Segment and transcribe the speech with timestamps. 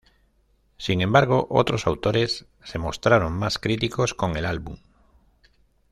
[0.77, 4.77] Sin embargo, otros autores se mostraron más críticos con el álbum.